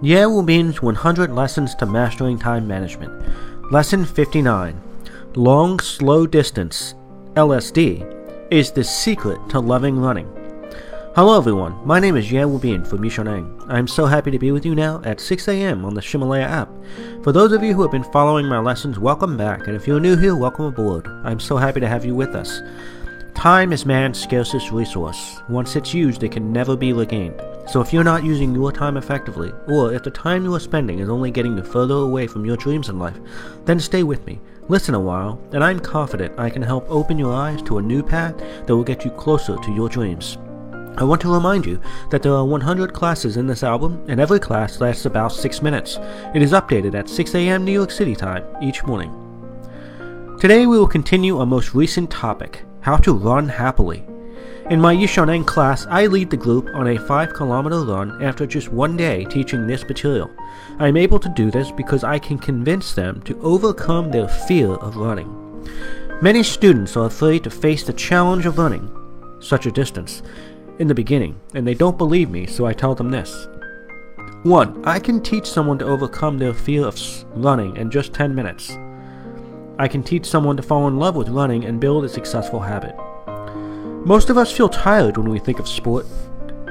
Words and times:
Yale 0.00 0.42
means 0.42 0.80
100 0.80 1.34
Lessons 1.34 1.74
to 1.74 1.84
Mastering 1.84 2.38
Time 2.38 2.68
Management. 2.68 3.12
Lesson 3.72 4.04
59 4.04 4.80
Long 5.34 5.80
Slow 5.80 6.24
Distance, 6.24 6.94
LSD, 7.34 8.06
is 8.52 8.70
the 8.70 8.84
secret 8.84 9.40
to 9.48 9.58
loving 9.58 9.98
running. 9.98 10.28
Hello 11.16 11.36
everyone, 11.36 11.84
my 11.84 11.98
name 11.98 12.16
is 12.16 12.30
Ye 12.30 12.38
Wubin 12.38 12.86
from 12.86 13.00
Yixiaoneng. 13.00 13.68
I 13.68 13.76
am 13.76 13.88
so 13.88 14.06
happy 14.06 14.30
to 14.30 14.38
be 14.38 14.52
with 14.52 14.64
you 14.64 14.76
now 14.76 15.02
at 15.04 15.20
6 15.20 15.48
a.m. 15.48 15.84
on 15.84 15.94
the 15.94 16.00
Ximalaya 16.00 16.44
app. 16.44 16.70
For 17.24 17.32
those 17.32 17.50
of 17.50 17.64
you 17.64 17.74
who 17.74 17.82
have 17.82 17.90
been 17.90 18.04
following 18.04 18.46
my 18.46 18.60
lessons, 18.60 19.00
welcome 19.00 19.36
back, 19.36 19.66
and 19.66 19.74
if 19.74 19.88
you're 19.88 19.98
new 19.98 20.16
here, 20.16 20.36
welcome 20.36 20.66
aboard. 20.66 21.08
I'm 21.24 21.40
so 21.40 21.56
happy 21.56 21.80
to 21.80 21.88
have 21.88 22.04
you 22.04 22.14
with 22.14 22.36
us. 22.36 22.62
Time 23.34 23.72
is 23.72 23.84
man's 23.84 24.22
scarcest 24.22 24.70
resource. 24.70 25.40
Once 25.48 25.74
it's 25.74 25.92
used, 25.92 26.22
it 26.22 26.30
can 26.30 26.52
never 26.52 26.76
be 26.76 26.92
regained. 26.92 27.40
So 27.68 27.82
if 27.82 27.92
you're 27.92 28.02
not 28.02 28.24
using 28.24 28.54
your 28.54 28.72
time 28.72 28.96
effectively, 28.96 29.52
or 29.66 29.92
if 29.92 30.02
the 30.02 30.10
time 30.10 30.42
you 30.44 30.54
are 30.54 30.60
spending 30.60 31.00
is 31.00 31.10
only 31.10 31.30
getting 31.30 31.54
you 31.54 31.62
further 31.62 31.96
away 31.96 32.26
from 32.26 32.46
your 32.46 32.56
dreams 32.56 32.88
in 32.88 32.98
life, 32.98 33.18
then 33.66 33.78
stay 33.78 34.02
with 34.02 34.24
me. 34.24 34.40
Listen 34.68 34.94
a 34.94 35.00
while, 35.00 35.38
and 35.52 35.62
I'm 35.62 35.78
confident 35.78 36.38
I 36.38 36.48
can 36.48 36.62
help 36.62 36.86
open 36.88 37.18
your 37.18 37.34
eyes 37.34 37.60
to 37.62 37.76
a 37.76 37.82
new 37.82 38.02
path 38.02 38.38
that 38.38 38.74
will 38.74 38.84
get 38.84 39.04
you 39.04 39.10
closer 39.10 39.56
to 39.56 39.72
your 39.72 39.90
dreams. 39.90 40.38
I 40.96 41.04
want 41.04 41.20
to 41.20 41.32
remind 41.32 41.66
you 41.66 41.78
that 42.10 42.22
there 42.22 42.32
are 42.32 42.44
100 42.44 42.94
classes 42.94 43.36
in 43.36 43.46
this 43.46 43.62
album, 43.62 44.02
and 44.08 44.18
every 44.18 44.40
class 44.40 44.80
lasts 44.80 45.04
about 45.04 45.32
6 45.32 45.60
minutes. 45.60 45.98
It 46.34 46.40
is 46.40 46.52
updated 46.52 46.94
at 46.94 47.10
6 47.10 47.34
a.m. 47.34 47.66
New 47.66 47.72
York 47.72 47.90
City 47.90 48.16
time 48.16 48.44
each 48.62 48.82
morning. 48.84 49.12
Today 50.40 50.66
we 50.66 50.78
will 50.78 50.88
continue 50.88 51.38
our 51.38 51.46
most 51.46 51.74
recent 51.74 52.10
topic 52.10 52.64
how 52.80 52.96
to 52.96 53.12
run 53.12 53.46
happily. 53.46 54.06
In 54.70 54.82
my 54.82 54.94
Yixiaoneng 54.94 55.46
class, 55.46 55.86
I 55.88 56.08
lead 56.08 56.28
the 56.28 56.36
group 56.36 56.68
on 56.74 56.88
a 56.88 56.98
5 56.98 57.32
kilometer 57.32 57.80
run 57.80 58.22
after 58.22 58.46
just 58.46 58.68
one 58.68 58.98
day 58.98 59.24
teaching 59.24 59.66
this 59.66 59.88
material. 59.88 60.30
I 60.78 60.88
am 60.88 60.96
able 60.98 61.18
to 61.20 61.28
do 61.30 61.50
this 61.50 61.70
because 61.70 62.04
I 62.04 62.18
can 62.18 62.38
convince 62.38 62.92
them 62.92 63.22
to 63.22 63.40
overcome 63.40 64.10
their 64.10 64.28
fear 64.28 64.68
of 64.68 64.98
running. 64.98 65.64
Many 66.20 66.42
students 66.42 66.98
are 66.98 67.06
afraid 67.06 67.44
to 67.44 67.50
face 67.50 67.82
the 67.82 67.94
challenge 67.94 68.44
of 68.44 68.58
running 68.58 68.94
such 69.40 69.64
a 69.64 69.72
distance 69.72 70.22
in 70.78 70.86
the 70.86 70.94
beginning, 70.94 71.40
and 71.54 71.66
they 71.66 71.72
don't 71.72 71.96
believe 71.96 72.28
me, 72.28 72.44
so 72.44 72.66
I 72.66 72.74
tell 72.74 72.94
them 72.94 73.10
this. 73.10 73.48
1. 74.42 74.84
I 74.84 74.98
can 74.98 75.22
teach 75.22 75.46
someone 75.46 75.78
to 75.78 75.86
overcome 75.86 76.36
their 76.36 76.52
fear 76.52 76.84
of 76.84 77.00
running 77.34 77.74
in 77.78 77.90
just 77.90 78.12
10 78.12 78.34
minutes. 78.34 78.76
I 79.78 79.88
can 79.88 80.02
teach 80.02 80.26
someone 80.26 80.58
to 80.58 80.62
fall 80.62 80.88
in 80.88 80.98
love 80.98 81.16
with 81.16 81.30
running 81.30 81.64
and 81.64 81.80
build 81.80 82.04
a 82.04 82.08
successful 82.10 82.60
habit. 82.60 82.94
Most 84.08 84.30
of 84.30 84.38
us 84.38 84.50
feel 84.50 84.70
tired 84.70 85.18
when 85.18 85.28
we 85.28 85.38
think 85.38 85.58
of 85.58 85.68
sport 85.68 86.06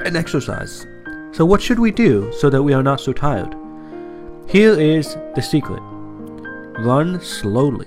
and 0.04 0.16
exercise. 0.16 0.88
So, 1.30 1.46
what 1.46 1.62
should 1.62 1.78
we 1.78 1.92
do 1.92 2.32
so 2.32 2.50
that 2.50 2.64
we 2.64 2.72
are 2.72 2.82
not 2.82 3.00
so 3.00 3.12
tired? 3.12 3.54
Here 4.48 4.72
is 4.72 5.16
the 5.36 5.40
secret 5.40 5.80
run 6.80 7.20
slowly. 7.20 7.86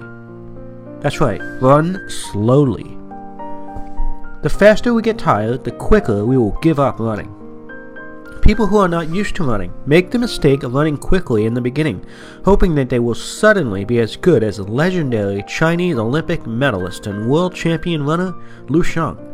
That's 1.01 1.19
right, 1.19 1.41
run 1.61 1.99
slowly. 2.09 2.97
The 4.41 4.55
faster 4.57 4.93
we 4.93 5.01
get 5.01 5.17
tired, 5.17 5.65
the 5.65 5.71
quicker 5.71 6.25
we 6.25 6.37
will 6.37 6.57
give 6.61 6.79
up 6.79 6.97
running. 6.97 7.35
People 8.41 8.67
who 8.67 8.77
are 8.77 8.87
not 8.87 9.09
used 9.09 9.35
to 9.35 9.43
running 9.43 9.73
make 9.85 10.11
the 10.11 10.17
mistake 10.17 10.63
of 10.63 10.73
running 10.73 10.95
quickly 10.95 11.45
in 11.45 11.53
the 11.53 11.59
beginning, 11.59 12.05
hoping 12.45 12.73
that 12.75 12.87
they 12.87 12.99
will 12.99 13.15
suddenly 13.15 13.83
be 13.83 13.99
as 13.99 14.15
good 14.15 14.43
as 14.43 14.61
legendary 14.61 15.43
Chinese 15.45 15.97
Olympic 15.97 16.47
medalist 16.47 17.05
and 17.05 17.29
world 17.29 17.53
champion 17.53 18.05
runner 18.05 18.33
Liu 18.69 18.81
Xiang. 18.81 19.27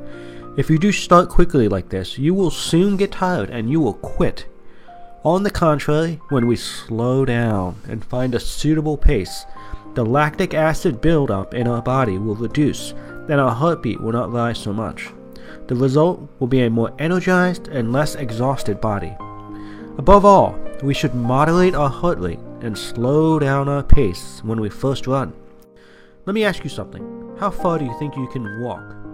If 0.57 0.71
you 0.71 0.79
do 0.79 0.91
start 0.91 1.29
quickly 1.29 1.67
like 1.67 1.89
this, 1.89 2.17
you 2.17 2.33
will 2.33 2.49
soon 2.49 2.97
get 2.97 3.11
tired 3.11 3.51
and 3.51 3.69
you 3.69 3.79
will 3.79 3.93
quit. 3.93 4.47
On 5.23 5.43
the 5.43 5.51
contrary, 5.51 6.19
when 6.29 6.47
we 6.47 6.55
slow 6.55 7.25
down 7.25 7.79
and 7.87 8.03
find 8.03 8.33
a 8.33 8.39
suitable 8.39 8.97
pace, 8.97 9.45
the 9.93 10.03
lactic 10.03 10.55
acid 10.55 10.99
buildup 10.99 11.53
in 11.53 11.67
our 11.67 11.83
body 11.83 12.17
will 12.17 12.33
reduce 12.33 12.95
and 13.29 13.39
our 13.39 13.53
heartbeat 13.53 14.01
will 14.01 14.13
not 14.13 14.31
rise 14.31 14.57
so 14.57 14.73
much. 14.73 15.09
The 15.67 15.75
result 15.75 16.27
will 16.39 16.47
be 16.47 16.63
a 16.63 16.71
more 16.71 16.91
energized 16.97 17.67
and 17.67 17.93
less 17.93 18.15
exhausted 18.15 18.81
body. 18.81 19.15
Above 19.99 20.25
all, 20.25 20.57
we 20.81 20.95
should 20.95 21.13
moderate 21.13 21.75
our 21.75 21.89
heart 21.89 22.17
rate 22.17 22.39
and 22.61 22.75
slow 22.75 23.37
down 23.37 23.69
our 23.69 23.83
pace 23.83 24.41
when 24.43 24.59
we 24.59 24.71
first 24.71 25.05
run. 25.05 25.33
Let 26.25 26.33
me 26.33 26.43
ask 26.43 26.63
you 26.63 26.69
something. 26.71 27.35
How 27.39 27.51
far 27.51 27.77
do 27.77 27.85
you 27.85 27.95
think 27.99 28.15
you 28.15 28.27
can 28.33 28.59
walk? 28.59 29.06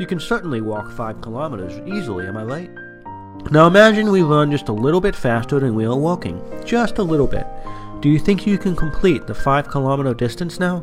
You 0.00 0.06
can 0.06 0.18
certainly 0.18 0.60
walk 0.60 0.90
5 0.90 1.20
kilometers 1.20 1.78
easily, 1.86 2.26
am 2.26 2.36
I 2.36 2.42
right? 2.42 2.70
Now 3.52 3.68
imagine 3.68 4.10
we 4.10 4.22
run 4.22 4.50
just 4.50 4.68
a 4.68 4.72
little 4.72 5.00
bit 5.00 5.14
faster 5.14 5.60
than 5.60 5.76
we 5.76 5.84
are 5.84 5.96
walking. 5.96 6.42
Just 6.64 6.98
a 6.98 7.02
little 7.02 7.28
bit. 7.28 7.46
Do 8.00 8.08
you 8.08 8.18
think 8.18 8.44
you 8.44 8.58
can 8.58 8.74
complete 8.74 9.28
the 9.28 9.34
5 9.34 9.68
kilometer 9.68 10.12
distance 10.12 10.58
now? 10.58 10.82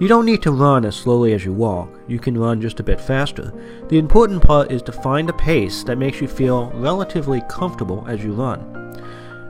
You 0.00 0.08
don't 0.08 0.26
need 0.26 0.42
to 0.42 0.50
run 0.50 0.84
as 0.84 0.96
slowly 0.96 1.34
as 1.34 1.44
you 1.44 1.52
walk, 1.52 1.88
you 2.08 2.18
can 2.18 2.36
run 2.36 2.60
just 2.60 2.80
a 2.80 2.82
bit 2.82 3.00
faster. 3.00 3.52
The 3.88 3.98
important 3.98 4.42
part 4.42 4.72
is 4.72 4.82
to 4.82 4.92
find 4.92 5.30
a 5.30 5.32
pace 5.32 5.84
that 5.84 5.96
makes 5.96 6.20
you 6.20 6.26
feel 6.26 6.70
relatively 6.72 7.42
comfortable 7.48 8.04
as 8.08 8.24
you 8.24 8.32
run. 8.32 8.60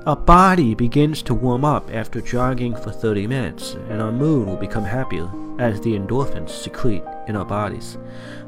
Our 0.06 0.14
body 0.14 0.76
begins 0.76 1.20
to 1.22 1.34
warm 1.34 1.64
up 1.64 1.90
after 1.92 2.20
jogging 2.20 2.76
for 2.76 2.92
30 2.92 3.26
minutes, 3.26 3.72
and 3.90 4.00
our 4.00 4.12
mood 4.12 4.46
will 4.46 4.56
become 4.56 4.84
happier 4.84 5.28
as 5.58 5.80
the 5.80 5.98
endorphins 5.98 6.50
secrete 6.50 7.02
in 7.26 7.34
our 7.34 7.44
bodies. 7.44 7.98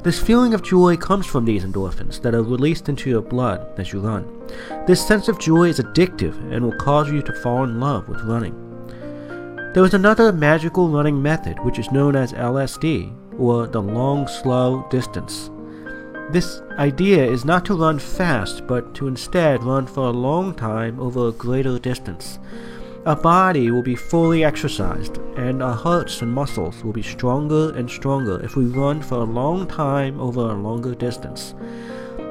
This 0.01 0.23
feeling 0.23 0.53
of 0.53 0.63
joy 0.63 0.95
comes 0.95 1.25
from 1.25 1.43
these 1.43 1.65
endorphins 1.65 2.21
that 2.21 2.33
are 2.33 2.43
released 2.43 2.87
into 2.87 3.09
your 3.09 3.21
blood 3.21 3.77
as 3.77 3.91
you 3.91 3.99
run. 3.99 4.25
This 4.87 5.05
sense 5.05 5.27
of 5.27 5.37
joy 5.37 5.65
is 5.67 5.81
addictive 5.81 6.37
and 6.49 6.63
will 6.63 6.77
cause 6.77 7.11
you 7.11 7.21
to 7.23 7.41
fall 7.41 7.65
in 7.65 7.81
love 7.81 8.07
with 8.07 8.21
running. 8.21 8.55
There 9.73 9.83
is 9.83 9.93
another 9.93 10.31
magical 10.31 10.87
running 10.87 11.21
method 11.21 11.59
which 11.65 11.77
is 11.77 11.91
known 11.91 12.15
as 12.15 12.31
LSD, 12.31 13.13
or 13.37 13.67
the 13.67 13.81
long 13.81 14.29
slow 14.29 14.87
distance. 14.89 15.49
This 16.31 16.61
idea 16.77 17.25
is 17.25 17.43
not 17.43 17.65
to 17.65 17.73
run 17.73 17.97
fast, 17.97 18.67
but 18.67 18.93
to 18.95 19.07
instead 19.07 19.63
run 19.63 19.87
for 19.87 20.09
a 20.09 20.11
long 20.11 20.53
time 20.53 20.99
over 20.99 21.29
a 21.29 21.31
greater 21.31 21.79
distance. 21.79 22.37
Our 23.07 23.15
body 23.15 23.71
will 23.71 23.81
be 23.81 23.95
fully 23.95 24.43
exercised, 24.43 25.17
and 25.37 25.63
our 25.63 25.73
hearts 25.73 26.21
and 26.21 26.31
muscles 26.31 26.83
will 26.83 26.93
be 26.93 27.01
stronger 27.01 27.75
and 27.75 27.89
stronger 27.89 28.39
if 28.45 28.55
we 28.55 28.65
run 28.65 29.01
for 29.01 29.15
a 29.15 29.23
long 29.23 29.65
time 29.65 30.19
over 30.19 30.41
a 30.41 30.53
longer 30.53 30.93
distance. 30.93 31.55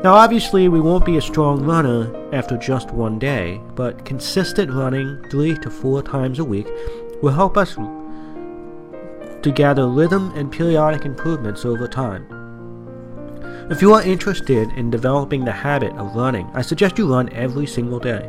Now, 0.04 0.14
obviously, 0.14 0.68
we 0.68 0.80
won't 0.80 1.04
be 1.04 1.16
a 1.16 1.20
strong 1.20 1.64
runner 1.64 2.14
after 2.32 2.56
just 2.56 2.92
one 2.92 3.18
day, 3.18 3.60
but 3.74 4.04
consistent 4.04 4.70
running 4.70 5.20
three 5.28 5.56
to 5.56 5.70
four 5.70 6.04
times 6.04 6.38
a 6.38 6.44
week 6.44 6.68
will 7.20 7.32
help 7.32 7.56
us 7.56 7.74
to 7.74 9.52
gather 9.52 9.88
rhythm 9.88 10.30
and 10.36 10.52
periodic 10.52 11.04
improvements 11.04 11.64
over 11.64 11.88
time. 11.88 12.37
If 13.70 13.82
you 13.82 13.92
are 13.92 14.02
interested 14.02 14.72
in 14.78 14.90
developing 14.90 15.44
the 15.44 15.52
habit 15.52 15.92
of 15.96 16.16
running, 16.16 16.50
I 16.54 16.62
suggest 16.62 16.96
you 16.96 17.12
run 17.12 17.30
every 17.34 17.66
single 17.66 17.98
day. 17.98 18.26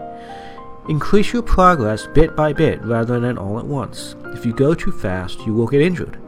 Increase 0.90 1.32
your 1.32 1.44
progress 1.44 2.08
bit 2.08 2.36
by 2.36 2.52
bit 2.52 2.84
rather 2.84 3.22
than 3.22 3.38
all 3.38 3.58
at 3.58 3.66
once. 3.66 4.18
If 4.34 4.46
you 4.46 4.52
go 4.52 4.74
too 4.74 4.92
fast, 4.92 5.40
you 5.46 5.54
will 5.54 5.68
get 5.68 5.80
injured. 5.80 6.20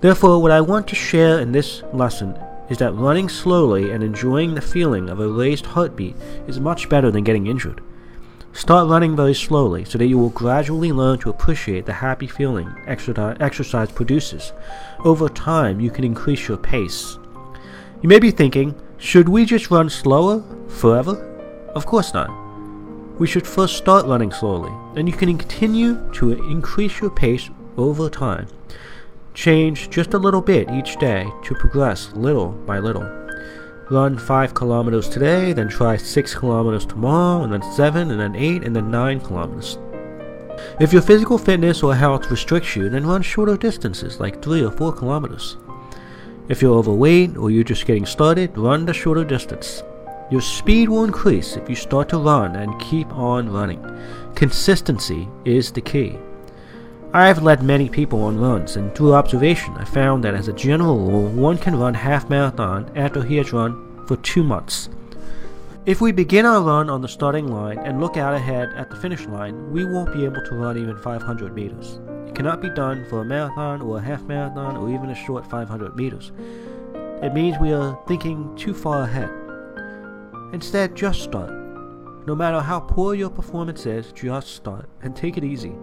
Therefore, 0.00 0.40
what 0.40 0.52
I 0.52 0.62
want 0.62 0.88
to 0.88 0.94
share 0.94 1.38
in 1.40 1.52
this 1.52 1.82
lesson 1.92 2.34
is 2.70 2.78
that 2.78 2.94
running 2.94 3.28
slowly 3.28 3.90
and 3.90 4.02
enjoying 4.02 4.54
the 4.54 4.62
feeling 4.62 5.10
of 5.10 5.20
a 5.20 5.28
raised 5.28 5.66
heartbeat 5.66 6.16
is 6.46 6.58
much 6.58 6.88
better 6.88 7.10
than 7.10 7.24
getting 7.24 7.46
injured. 7.46 7.82
Start 8.54 8.88
running 8.88 9.14
very 9.14 9.34
slowly 9.34 9.84
so 9.84 9.98
that 9.98 10.06
you 10.06 10.16
will 10.16 10.30
gradually 10.30 10.92
learn 10.92 11.18
to 11.18 11.28
appreciate 11.28 11.84
the 11.84 11.92
happy 11.92 12.26
feeling 12.26 12.74
exercise 12.86 13.92
produces. 13.92 14.54
Over 15.00 15.28
time, 15.28 15.78
you 15.78 15.90
can 15.90 16.04
increase 16.04 16.48
your 16.48 16.56
pace. 16.56 17.18
You 18.02 18.08
may 18.08 18.18
be 18.18 18.30
thinking, 18.30 18.74
should 18.98 19.28
we 19.28 19.44
just 19.44 19.70
run 19.70 19.90
slower 19.90 20.42
forever? 20.68 21.70
Of 21.74 21.86
course 21.86 22.14
not. 22.14 22.30
We 23.18 23.26
should 23.26 23.46
first 23.46 23.76
start 23.76 24.06
running 24.06 24.32
slowly, 24.32 24.72
and 24.96 25.08
you 25.08 25.14
can 25.14 25.36
continue 25.36 26.10
to 26.12 26.32
increase 26.32 27.00
your 27.00 27.10
pace 27.10 27.50
over 27.76 28.08
time. 28.08 28.46
Change 29.34 29.90
just 29.90 30.14
a 30.14 30.18
little 30.18 30.40
bit 30.40 30.70
each 30.70 30.96
day 30.96 31.30
to 31.44 31.54
progress 31.54 32.12
little 32.14 32.52
by 32.52 32.78
little 32.78 33.20
run 33.90 34.16
5 34.16 34.54
kilometers 34.54 35.08
today, 35.08 35.52
then 35.52 35.68
try 35.68 35.96
6 35.96 36.34
kilometers 36.34 36.86
tomorrow, 36.86 37.42
and 37.42 37.52
then 37.52 37.62
7, 37.72 38.10
and 38.10 38.20
then 38.20 38.36
8, 38.36 38.62
and 38.62 38.74
then 38.74 38.90
9 38.90 39.20
kilometers. 39.20 39.78
If 40.78 40.92
your 40.92 41.02
physical 41.02 41.38
fitness 41.38 41.82
or 41.82 41.94
health 41.94 42.30
restricts 42.30 42.76
you, 42.76 42.88
then 42.88 43.06
run 43.06 43.22
shorter 43.22 43.56
distances, 43.56 44.20
like 44.20 44.42
3 44.42 44.64
or 44.64 44.70
4 44.70 44.92
kilometers. 44.92 45.56
If 46.50 46.60
you're 46.60 46.74
overweight 46.74 47.36
or 47.36 47.52
you're 47.52 47.62
just 47.62 47.86
getting 47.86 48.04
started, 48.04 48.58
run 48.58 48.84
the 48.84 48.92
shorter 48.92 49.22
distance. 49.22 49.84
Your 50.32 50.40
speed 50.40 50.88
will 50.88 51.04
increase 51.04 51.54
if 51.56 51.68
you 51.68 51.76
start 51.76 52.08
to 52.08 52.18
run 52.18 52.56
and 52.56 52.80
keep 52.80 53.06
on 53.14 53.52
running. 53.52 53.80
Consistency 54.34 55.28
is 55.44 55.70
the 55.70 55.80
key. 55.80 56.18
I 57.14 57.28
have 57.28 57.44
led 57.44 57.62
many 57.62 57.88
people 57.88 58.24
on 58.24 58.40
runs, 58.40 58.74
and 58.74 58.92
through 58.96 59.14
observation, 59.14 59.74
I 59.76 59.84
found 59.84 60.24
that 60.24 60.34
as 60.34 60.48
a 60.48 60.52
general 60.52 60.98
rule, 60.98 61.28
one 61.28 61.56
can 61.56 61.78
run 61.78 61.94
half 61.94 62.28
marathon 62.28 62.90
after 62.96 63.22
he 63.22 63.36
has 63.36 63.52
run 63.52 64.04
for 64.08 64.16
two 64.16 64.42
months. 64.42 64.88
If 65.86 66.00
we 66.00 66.10
begin 66.10 66.46
our 66.46 66.60
run 66.60 66.90
on 66.90 67.00
the 67.00 67.06
starting 67.06 67.46
line 67.46 67.78
and 67.78 68.00
look 68.00 68.16
out 68.16 68.34
ahead 68.34 68.70
at 68.74 68.90
the 68.90 68.96
finish 68.96 69.24
line, 69.26 69.70
we 69.70 69.84
won't 69.84 70.12
be 70.12 70.24
able 70.24 70.44
to 70.46 70.56
run 70.56 70.76
even 70.76 70.98
500 70.98 71.54
meters. 71.54 72.00
Cannot 72.40 72.62
be 72.62 72.70
done 72.70 73.04
for 73.04 73.20
a 73.20 73.24
marathon 73.26 73.82
or 73.82 73.98
a 73.98 74.00
half 74.00 74.22
marathon 74.22 74.74
or 74.74 74.88
even 74.88 75.10
a 75.10 75.14
short 75.14 75.44
500 75.44 75.94
meters. 75.94 76.32
It 77.22 77.34
means 77.34 77.58
we 77.60 77.74
are 77.74 78.02
thinking 78.06 78.56
too 78.56 78.72
far 78.72 79.02
ahead. 79.02 79.28
Instead, 80.54 80.96
just 80.96 81.20
start. 81.20 81.50
No 82.26 82.34
matter 82.34 82.60
how 82.60 82.80
poor 82.80 83.14
your 83.14 83.28
performance 83.28 83.84
is, 83.84 84.10
just 84.12 84.54
start 84.54 84.88
and 85.02 85.14
take 85.14 85.36
it 85.36 85.44
easy. 85.44 85.74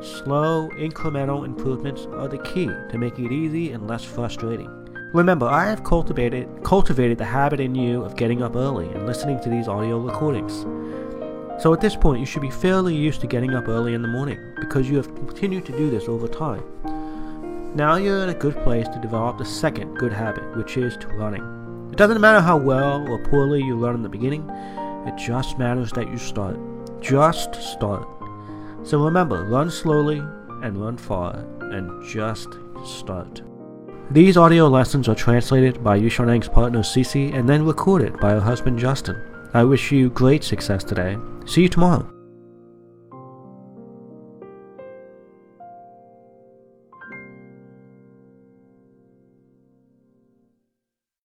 Slow, 0.00 0.68
incremental 0.70 1.44
improvements 1.44 2.08
are 2.14 2.26
the 2.26 2.38
key 2.38 2.66
to 2.66 2.98
making 2.98 3.26
it 3.26 3.32
easy 3.32 3.70
and 3.70 3.86
less 3.86 4.02
frustrating. 4.02 4.68
Remember, 5.14 5.46
I 5.46 5.66
have 5.66 5.84
cultivated 5.84 6.48
cultivated 6.64 7.18
the 7.18 7.24
habit 7.24 7.60
in 7.60 7.76
you 7.76 8.02
of 8.02 8.16
getting 8.16 8.42
up 8.42 8.56
early 8.56 8.88
and 8.88 9.06
listening 9.06 9.38
to 9.42 9.48
these 9.48 9.68
audio 9.68 10.00
recordings. 10.00 10.66
So 11.60 11.74
at 11.74 11.80
this 11.82 11.94
point, 11.94 12.20
you 12.20 12.26
should 12.26 12.40
be 12.40 12.50
fairly 12.50 12.94
used 12.94 13.20
to 13.20 13.26
getting 13.26 13.54
up 13.54 13.68
early 13.68 13.92
in 13.92 14.00
the 14.00 14.08
morning 14.08 14.38
because 14.58 14.88
you 14.88 14.96
have 14.96 15.14
continued 15.14 15.66
to 15.66 15.72
do 15.72 15.90
this 15.90 16.08
over 16.08 16.26
time. 16.26 16.64
Now 17.76 17.96
you're 17.96 18.22
in 18.22 18.30
a 18.30 18.34
good 18.34 18.56
place 18.62 18.88
to 18.88 18.98
develop 18.98 19.36
the 19.36 19.44
second 19.44 19.94
good 19.96 20.12
habit, 20.12 20.56
which 20.56 20.78
is 20.78 20.96
to 20.96 21.08
running. 21.08 21.42
It 21.92 21.98
doesn't 21.98 22.20
matter 22.20 22.40
how 22.40 22.56
well 22.56 23.06
or 23.06 23.22
poorly 23.28 23.62
you 23.62 23.76
run 23.76 23.94
in 23.94 24.02
the 24.02 24.08
beginning, 24.08 24.48
it 25.06 25.16
just 25.18 25.58
matters 25.58 25.92
that 25.92 26.08
you 26.08 26.16
start. 26.16 26.58
Just 27.02 27.54
start. 27.56 28.08
So 28.82 29.04
remember, 29.04 29.44
run 29.44 29.70
slowly 29.70 30.18
and 30.62 30.80
run 30.80 30.96
far, 30.96 31.44
and 31.60 32.02
just 32.08 32.48
start. 32.86 33.42
These 34.10 34.38
audio 34.38 34.66
lessons 34.66 35.08
are 35.08 35.14
translated 35.14 35.84
by 35.84 36.00
Yixiaoneng's 36.00 36.48
partner 36.48 36.80
Cece 36.80 37.34
and 37.34 37.46
then 37.46 37.66
recorded 37.66 38.18
by 38.18 38.30
her 38.30 38.40
husband 38.40 38.78
Justin. 38.78 39.22
I 39.52 39.64
wish 39.64 39.92
you 39.92 40.10
great 40.10 40.42
success 40.42 40.84
today. 40.84 41.18
See 41.50 41.62
you 41.62 41.68
tomorrow. 41.68 42.19